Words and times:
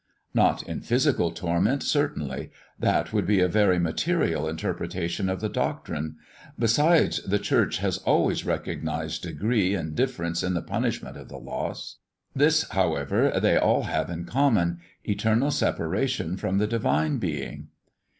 "Not 0.33 0.63
in 0.63 0.81
physical 0.81 1.29
torment, 1.29 1.83
certainly; 1.83 2.49
that 2.79 3.13
would 3.13 3.27
be 3.27 3.39
a 3.39 3.47
very 3.47 3.77
material 3.77 4.49
interpretation 4.49 5.29
of 5.29 5.41
the 5.41 5.47
doctrine. 5.47 6.15
Besides, 6.57 7.21
the 7.21 7.37
Church 7.37 7.77
has 7.77 7.99
always 7.99 8.43
recognised 8.43 9.21
degree 9.21 9.75
and 9.75 9.93
difference 9.93 10.41
in 10.41 10.55
the 10.55 10.63
punishment 10.63 11.17
of 11.17 11.29
the 11.29 11.37
lost. 11.37 11.99
This, 12.35 12.67
however, 12.69 13.31
they 13.39 13.57
all 13.57 13.83
have 13.83 14.09
in 14.09 14.25
common 14.25 14.79
eternal 15.03 15.51
separation 15.51 16.35
from 16.35 16.57
the 16.57 16.65
Divine 16.65 17.19
Being." 17.19 17.67